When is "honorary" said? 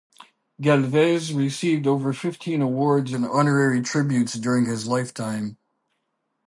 3.23-3.83